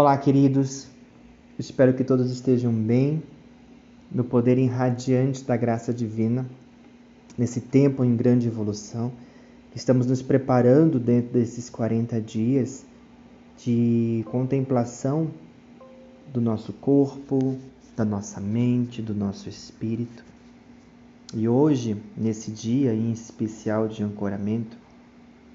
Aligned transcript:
Olá, 0.00 0.16
queridos. 0.16 0.86
Espero 1.58 1.92
que 1.92 2.04
todos 2.04 2.30
estejam 2.30 2.72
bem, 2.72 3.20
no 4.08 4.22
poder 4.22 4.56
irradiante 4.56 5.42
da 5.42 5.56
graça 5.56 5.92
divina, 5.92 6.48
nesse 7.36 7.60
tempo 7.60 8.04
em 8.04 8.14
grande 8.14 8.46
evolução. 8.46 9.10
Estamos 9.74 10.06
nos 10.06 10.22
preparando 10.22 11.00
dentro 11.00 11.32
desses 11.32 11.68
40 11.68 12.20
dias 12.20 12.86
de 13.56 14.24
contemplação 14.30 15.32
do 16.32 16.40
nosso 16.40 16.72
corpo, 16.74 17.58
da 17.96 18.04
nossa 18.04 18.40
mente, 18.40 19.02
do 19.02 19.16
nosso 19.16 19.48
espírito. 19.48 20.24
E 21.34 21.48
hoje, 21.48 22.00
nesse 22.16 22.52
dia 22.52 22.94
em 22.94 23.10
especial 23.10 23.88
de 23.88 24.04
ancoramento, 24.04 24.76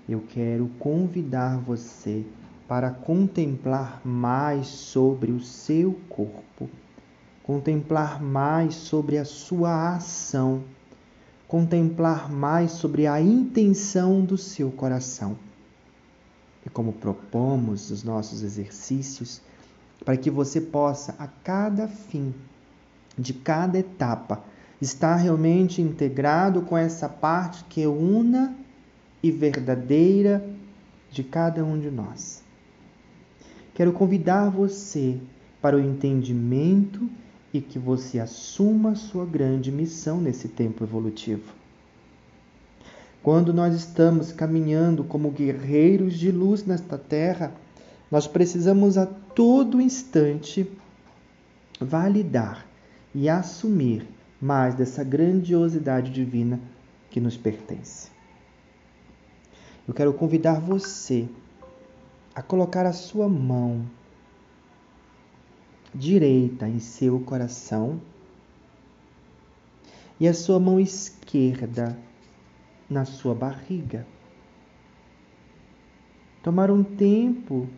eu 0.08 0.22
quero 0.28 0.68
convidar 0.80 1.62
você 1.62 2.26
para 2.68 2.90
contemplar 2.90 4.02
mais 4.06 4.68
sobre 4.68 5.32
o 5.32 5.42
seu 5.42 6.00
corpo, 6.10 6.70
contemplar 7.44 8.22
mais 8.22 8.76
sobre 8.76 9.18
a 9.18 9.26
sua 9.26 9.96
ação, 9.96 10.64
contemplar 11.48 12.32
mais 12.32 12.72
sobre 12.72 13.06
a 13.06 13.20
intenção 13.22 14.24
do 14.24 14.38
seu 14.38 14.72
coração. 14.72 15.38
E 16.66 16.70
como 16.70 16.94
propomos 16.94 17.92
os 17.92 18.04
nossos 18.04 18.42
exercícios, 18.42 19.42
para 20.06 20.16
que 20.16 20.30
você 20.30 20.62
possa, 20.62 21.16
a 21.20 21.28
cada 21.28 21.88
fim 21.88 22.34
de 23.18 23.34
cada 23.34 23.78
etapa, 23.78 24.42
estar 24.82 25.16
realmente 25.16 25.82
integrado 25.82 26.62
com 26.62 26.78
essa 26.78 27.10
parte 27.10 27.64
que 27.66 27.84
é 27.84 27.88
una 27.88 28.56
e 29.22 29.30
verdadeira 29.30 30.44
de 31.12 31.24
cada 31.24 31.64
um 31.64 31.78
de 31.80 31.92
nós 31.92 32.43
quero 33.74 33.94
convidar 33.94 34.50
você 34.50 35.18
para 35.62 35.78
o 35.78 35.80
entendimento 35.80 37.10
e 37.54 37.62
que 37.62 37.78
você 37.78 38.20
assuma 38.20 38.96
sua 38.96 39.26
grande 39.26 39.72
missão 39.72 40.20
nesse 40.20 40.48
tempo 40.48 40.84
evolutivo. 40.84 41.54
Quando 43.22 43.54
nós 43.54 43.74
estamos 43.74 44.32
caminhando 44.34 45.04
como 45.04 45.32
guerreiros 45.32 46.16
de 46.16 46.32
luz 46.32 46.66
nesta 46.66 46.98
terra, 46.98 47.54
nós 48.12 48.28
precisamos 48.28 48.98
a 48.98 49.06
todo 49.06 49.80
instante 49.80 50.70
validar 51.80 52.66
e 53.16 53.30
assumir 53.30 54.06
mais 54.42 54.76
dessa 54.76 55.04
grandiosidade 55.04 56.12
divina 56.12 56.60
que 57.10 57.22
nos 57.22 57.38
pertence. 57.38 58.10
Eu 59.88 59.94
quero 59.94 60.14
convidar 60.14 60.60
você 60.60 61.30
a 62.36 62.42
colocar 62.42 62.86
a 62.86 62.94
sua 62.94 63.30
mão 63.30 63.86
direita 65.94 66.68
em 66.68 66.80
seu 66.80 67.20
coração 67.20 68.02
e 70.20 70.28
a 70.28 70.34
sua 70.34 70.60
mão 70.60 70.80
esquerda 70.80 71.98
na 72.90 73.06
sua 73.06 73.36
barriga. 73.36 74.06
Tomar 76.42 76.72
um 76.72 76.84
tempo 76.84 77.70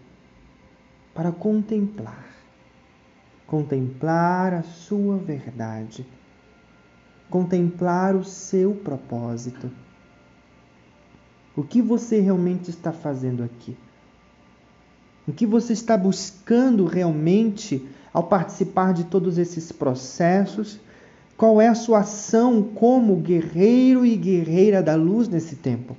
para 1.14 1.32
contemplar, 1.32 2.26
contemplar 3.46 4.54
a 4.54 4.64
sua 4.64 5.18
verdade, 5.18 6.06
contemplar 7.30 8.16
o 8.16 8.24
seu 8.24 8.74
propósito. 8.74 9.70
O 11.56 11.64
que 11.64 11.82
você 11.82 12.20
realmente 12.20 12.70
está 12.70 12.92
fazendo 12.92 13.44
aqui? 13.44 13.78
O 15.28 15.34
que 15.34 15.46
você 15.46 15.74
está 15.74 15.98
buscando 15.98 16.86
realmente 16.86 17.84
ao 18.14 18.24
participar 18.24 18.94
de 18.94 19.06
todos 19.06 19.38
esses 19.38 19.72
processos? 19.72 20.80
Qual 21.36 21.60
é 21.60 21.68
a 21.68 21.76
sua 21.76 22.00
ação 22.00 22.62
como 22.62 23.16
guerreiro 23.18 24.06
e 24.06 24.16
guerreira 24.16 24.82
da 24.84 24.96
luz 24.96 25.28
nesse 25.28 25.56
tempo? 25.56 25.98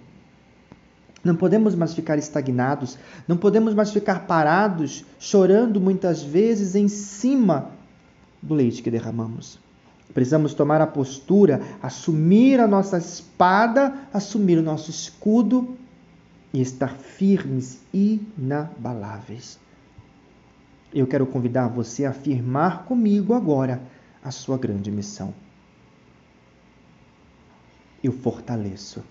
Não 1.25 1.35
podemos 1.35 1.75
mais 1.75 1.93
ficar 1.93 2.17
estagnados, 2.17 2.97
não 3.27 3.37
podemos 3.37 3.75
mais 3.75 3.91
ficar 3.91 4.27
parados, 4.27 5.05
chorando 5.19 5.81
muitas 5.81 6.23
vezes 6.23 6.77
em 6.77 6.87
cima 6.87 7.71
do 8.41 8.55
leite 8.55 8.81
que 8.81 8.91
derramamos. 8.93 9.59
Precisamos 10.15 10.55
tomar 10.55 10.81
a 10.81 10.87
postura, 10.87 11.61
assumir 11.83 12.61
a 12.61 12.69
nossa 12.69 12.97
espada, 12.97 13.93
assumir 14.13 14.57
o 14.57 14.63
nosso 14.63 14.89
escudo 14.89 15.77
e 16.53 16.61
estar 16.61 16.97
firmes 16.97 17.83
e 17.93 18.21
inabaláveis. 18.39 19.59
Eu 20.93 21.07
quero 21.07 21.27
convidar 21.27 21.69
você 21.69 22.05
a 22.05 22.11
afirmar 22.11 22.85
comigo 22.85 23.35
agora 23.35 23.83
a 24.23 24.31
sua 24.31 24.57
grande 24.57 24.91
missão. 24.91 25.35
Eu 28.03 28.13
fortaleço 28.13 29.03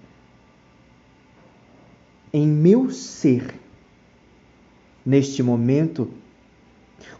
em 2.35 2.45
meu 2.45 2.91
ser, 2.91 3.57
neste 5.05 5.41
momento, 5.41 6.11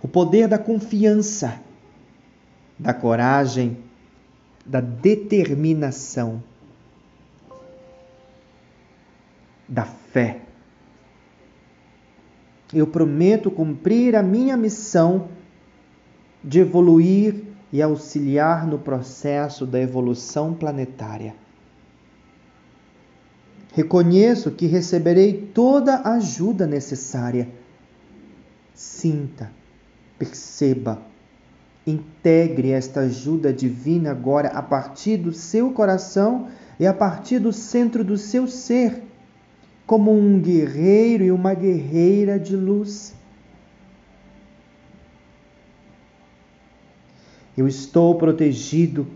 o 0.01 0.09
poder 0.09 0.45
da 0.45 0.57
confiança, 0.57 1.61
da 2.77 2.93
coragem, 2.93 3.77
da 4.65 4.81
determinação 4.81 6.43
da 9.67 9.83
fé. 9.83 10.41
Eu 12.73 12.87
prometo 12.87 13.49
cumprir 13.51 14.15
a 14.15 14.23
minha 14.23 14.57
missão 14.57 15.29
de 16.43 16.59
evoluir 16.59 17.43
e 17.71 17.81
auxiliar 17.81 18.67
no 18.67 18.79
processo 18.79 19.65
da 19.65 19.79
evolução 19.79 20.53
planetária. 20.53 21.35
Reconheço 23.73 24.51
que 24.51 24.67
receberei 24.67 25.49
toda 25.53 25.95
a 25.95 26.13
ajuda 26.13 26.65
necessária. 26.65 27.49
Sinta, 28.73 29.51
perceba, 30.17 31.01
integre 31.85 32.71
esta 32.71 33.01
ajuda 33.01 33.51
divina 33.51 34.11
agora 34.11 34.49
a 34.49 34.61
partir 34.61 35.17
do 35.17 35.33
seu 35.33 35.71
coração 35.71 36.47
e 36.79 36.87
a 36.87 36.93
partir 36.93 37.39
do 37.39 37.51
centro 37.51 38.03
do 38.03 38.17
seu 38.17 38.47
ser 38.47 39.01
como 39.85 40.11
um 40.11 40.39
guerreiro 40.39 41.23
e 41.23 41.31
uma 41.31 41.53
guerreira 41.53 42.39
de 42.39 42.55
luz. 42.55 43.13
Eu 47.57 47.67
estou 47.67 48.15
protegido 48.15 49.07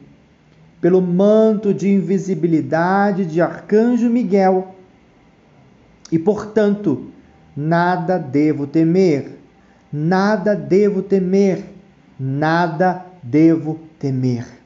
pelo 0.79 1.01
manto 1.01 1.73
de 1.73 1.89
invisibilidade 1.89 3.25
de 3.25 3.41
Arcanjo 3.41 4.09
Miguel 4.09 4.75
e, 6.11 6.17
portanto, 6.17 7.11
nada 7.55 8.17
devo 8.17 8.65
temer, 8.65 9.37
nada 9.91 10.55
devo 10.55 11.01
temer, 11.01 11.65
nada 12.17 13.05
devo 13.21 13.79
temer. 13.99 14.58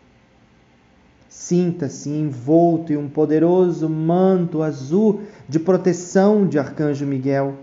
Sinta-se 1.33 2.09
envolto 2.09 2.94
em 2.94 2.95
um 2.95 3.09
poderoso 3.09 3.89
manto 3.89 4.61
azul 4.61 5.23
de 5.49 5.59
proteção 5.59 6.47
de 6.47 6.59
Arcanjo 6.59 7.07
Miguel. 7.07 7.57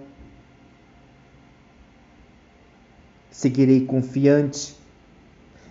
Seguirei 3.31 3.87
confiante, 3.87 4.75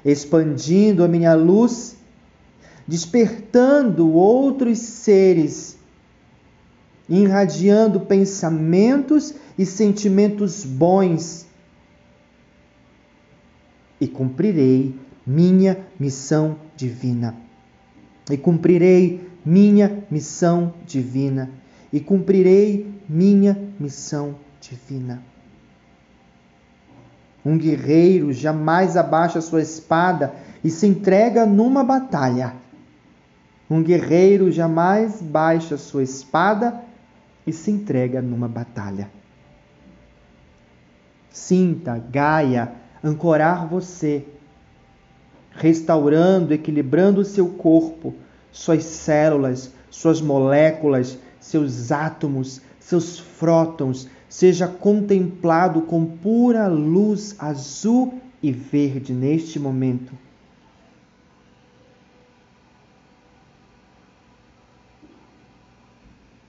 expandindo 0.03 1.03
a 1.03 1.09
minha 1.09 1.33
luz, 1.35 1.97
despertando 2.87 4.09
outros 4.13 4.79
seres, 4.79 5.77
irradiando 7.09 7.99
pensamentos 7.99 9.33
e 9.57 9.65
sentimentos 9.65 10.63
bons, 10.63 11.45
e 13.99 14.07
cumprirei 14.07 14.95
minha 15.27 15.85
missão 15.99 16.55
divina 16.77 17.48
e 18.29 18.37
cumprirei 18.37 19.27
minha 19.45 20.03
missão 20.09 20.73
divina, 20.85 21.49
e 21.91 21.99
cumprirei 21.99 22.93
minha 23.07 23.57
missão 23.79 24.35
divina. 24.61 25.23
Um 27.45 27.57
guerreiro 27.57 28.31
jamais 28.33 28.97
abaixa 28.97 29.41
sua 29.41 29.61
espada 29.61 30.33
e 30.63 30.69
se 30.69 30.85
entrega 30.85 31.45
numa 31.45 31.83
batalha. 31.83 32.53
Um 33.69 33.81
guerreiro 33.81 34.51
jamais 34.51 35.21
baixa 35.21 35.77
sua 35.77 36.03
espada 36.03 36.81
e 37.47 37.53
se 37.53 37.71
entrega 37.71 38.21
numa 38.21 38.47
batalha. 38.47 39.09
Sinta 41.31 41.97
Gaia 41.97 42.73
ancorar 43.03 43.67
você 43.67 44.25
restaurando, 45.51 46.53
equilibrando 46.53 47.21
o 47.21 47.25
seu 47.25 47.49
corpo, 47.49 48.13
suas 48.51 48.83
células, 48.83 49.73
suas 49.89 50.21
moléculas, 50.21 51.17
seus 51.39 51.91
átomos, 51.91 52.61
seus 52.79 53.19
frótons, 53.19 54.07
seja 54.27 54.67
contemplado 54.67 55.81
com 55.81 56.05
pura 56.05 56.67
luz 56.67 57.35
azul 57.39 58.19
e 58.41 58.51
verde 58.51 59.13
neste 59.13 59.59
momento. 59.59 60.13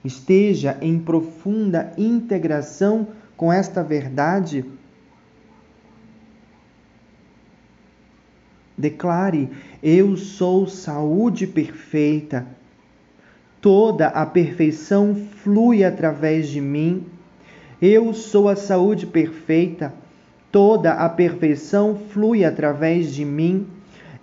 Esteja 0.03 0.77
em 0.81 0.97
profunda 0.97 1.93
integração 1.97 3.07
com 3.37 3.53
esta 3.53 3.83
verdade. 3.83 4.65
Declare: 8.81 9.47
Eu 9.83 10.17
sou 10.17 10.65
saúde 10.65 11.45
perfeita. 11.45 12.47
Toda 13.61 14.07
a 14.07 14.25
perfeição 14.25 15.15
flui 15.43 15.83
através 15.83 16.49
de 16.49 16.59
mim. 16.59 17.05
Eu 17.79 18.11
sou 18.11 18.49
a 18.49 18.55
saúde 18.55 19.05
perfeita. 19.05 19.93
Toda 20.51 20.93
a 20.93 21.07
perfeição 21.07 21.95
flui 22.09 22.43
através 22.43 23.13
de 23.13 23.23
mim. 23.23 23.67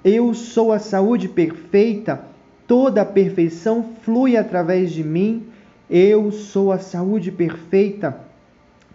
Eu 0.05 0.35
sou 0.35 0.73
a 0.73 0.81
saúde 0.81 1.29
perfeita. 1.29 2.25
Toda 2.67 3.03
a 3.03 3.05
perfeição 3.05 3.95
flui 4.03 4.37
através 4.37 4.91
de 4.91 5.05
mim. 5.05 5.47
Eu 5.89 6.33
sou 6.33 6.73
a 6.73 6.79
saúde 6.79 7.31
perfeita. 7.31 8.19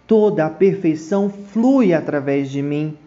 Toda 0.06 0.44
a 0.44 0.50
perfeição 0.50 1.30
flui 1.30 1.94
através 1.94 2.50
de 2.50 2.60
mim. 2.60 2.98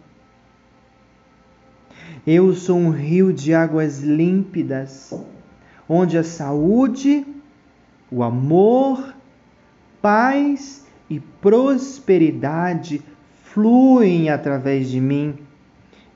Eu 2.30 2.54
sou 2.54 2.76
um 2.76 2.90
rio 2.90 3.32
de 3.32 3.54
águas 3.54 4.00
límpidas, 4.00 5.14
onde 5.88 6.18
a 6.18 6.22
saúde, 6.22 7.24
o 8.12 8.22
amor, 8.22 9.14
paz 10.02 10.84
e 11.08 11.20
prosperidade 11.20 13.00
fluem 13.44 14.28
através 14.28 14.90
de 14.90 15.00
mim. 15.00 15.36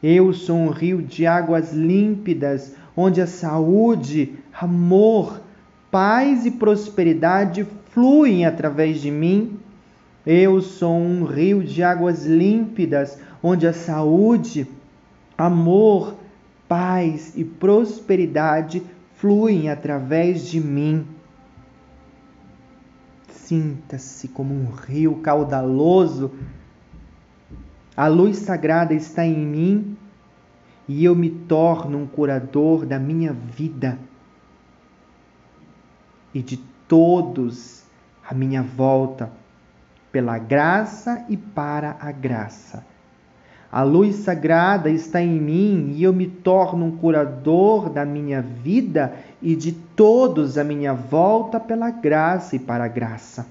Eu 0.02 0.34
sou 0.34 0.58
um 0.58 0.68
rio 0.68 1.00
de 1.00 1.26
águas 1.26 1.72
límpidas, 1.72 2.74
onde 2.94 3.22
a 3.22 3.26
saúde, 3.26 4.34
amor, 4.60 5.40
paz 5.90 6.44
e 6.44 6.50
prosperidade 6.50 7.66
fluem 7.86 8.44
através 8.44 9.00
de 9.00 9.10
mim. 9.10 9.58
Eu 10.26 10.60
sou 10.60 10.94
um 10.94 11.24
rio 11.24 11.64
de 11.64 11.82
águas 11.82 12.26
límpidas, 12.26 13.18
onde 13.42 13.66
a 13.66 13.72
saúde, 13.72 14.68
amor, 15.36 16.16
paz 16.68 17.36
e 17.36 17.44
prosperidade 17.44 18.82
fluem 19.16 19.68
através 19.68 20.46
de 20.48 20.60
mim. 20.60 21.06
Sinta-se 23.28 24.28
como 24.28 24.54
um 24.54 24.66
rio 24.70 25.16
caudaloso. 25.16 26.32
A 27.96 28.08
luz 28.08 28.38
sagrada 28.38 28.94
está 28.94 29.24
em 29.24 29.46
mim 29.46 29.96
e 30.88 31.04
eu 31.04 31.14
me 31.14 31.30
torno 31.30 31.98
um 31.98 32.06
curador 32.06 32.86
da 32.86 32.98
minha 32.98 33.32
vida 33.32 33.98
e 36.34 36.42
de 36.42 36.56
todos 36.88 37.84
à 38.28 38.34
minha 38.34 38.62
volta, 38.62 39.30
pela 40.10 40.38
graça 40.38 41.24
e 41.28 41.36
para 41.36 41.96
a 42.00 42.10
graça. 42.10 42.84
A 43.72 43.82
luz 43.82 44.16
sagrada 44.16 44.90
está 44.90 45.22
em 45.22 45.40
mim 45.40 45.94
e 45.96 46.02
eu 46.02 46.12
me 46.12 46.26
torno 46.26 46.84
um 46.84 46.94
curador 46.94 47.88
da 47.88 48.04
minha 48.04 48.42
vida 48.42 49.16
e 49.40 49.56
de 49.56 49.72
todos 49.72 50.58
à 50.58 50.62
minha 50.62 50.92
volta 50.92 51.58
pela 51.58 51.88
graça 51.88 52.54
e 52.54 52.58
para 52.58 52.84
a 52.84 52.88
graça. 52.88 53.46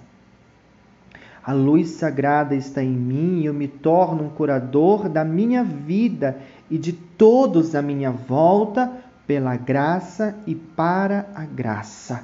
A 1.43 1.53
luz 1.53 1.89
sagrada 1.89 2.53
está 2.53 2.83
em 2.83 2.91
mim 2.91 3.39
e 3.39 3.47
eu 3.47 3.53
me 3.53 3.67
torno 3.67 4.25
um 4.25 4.29
curador 4.29 5.09
da 5.09 5.25
minha 5.25 5.63
vida 5.63 6.39
e 6.69 6.77
de 6.77 6.93
todos 6.93 7.73
à 7.73 7.81
minha 7.81 8.11
volta 8.11 8.91
pela 9.25 9.57
graça 9.57 10.35
e 10.45 10.53
para 10.53 11.31
a 11.33 11.45
graça. 11.45 12.23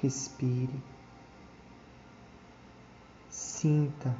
Respire. 0.00 0.80
Sinta 3.28 4.14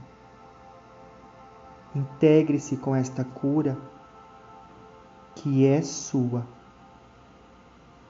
Integre-se 1.94 2.76
com 2.78 2.96
esta 2.96 3.22
cura 3.22 3.76
que 5.34 5.66
é 5.66 5.82
sua, 5.82 6.46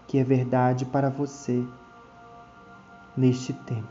que 0.06 0.18
é 0.18 0.24
verdade 0.24 0.84
para 0.84 1.10
você 1.10 1.66
neste 3.16 3.52
tempo. 3.52 3.88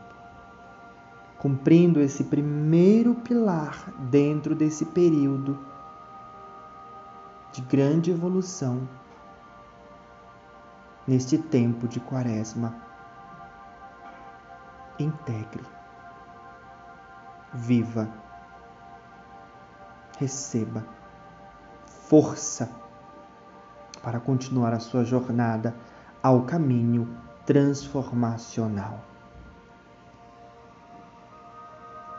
Cumprindo 1.39 1.99
esse 1.99 2.23
primeiro 2.23 3.15
pilar 3.15 3.91
dentro 4.09 4.55
desse 4.55 4.85
período 4.85 5.59
de 7.51 7.61
grande 7.61 8.11
evolução 8.11 8.87
neste 11.05 11.37
tempo 11.37 11.87
de 11.87 11.99
Quaresma. 11.99 12.75
Integre. 14.99 15.65
Viva 17.53 18.30
receba 20.21 20.85
força 22.07 22.69
para 24.03 24.19
continuar 24.19 24.71
a 24.71 24.79
sua 24.79 25.03
jornada 25.03 25.73
ao 26.21 26.43
caminho 26.43 27.07
transformacional. 27.43 28.99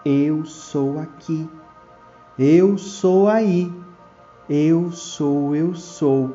Eu 0.05 0.45
sou 0.45 0.99
aqui, 0.99 1.49
eu 2.37 2.77
sou 2.77 3.29
aí, 3.29 3.73
eu 4.51 4.91
sou, 4.91 5.55
eu 5.55 5.73
sou, 5.77 6.35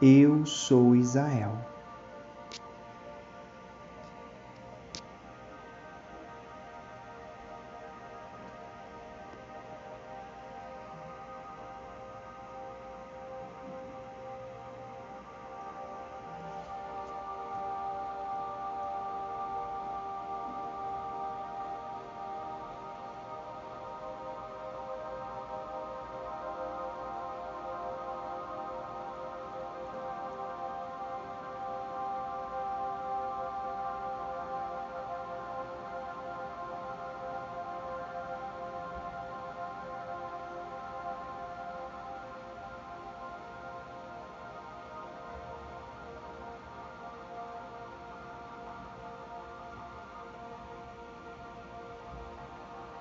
eu 0.00 0.46
sou 0.46 0.94
Israel. 0.94 1.58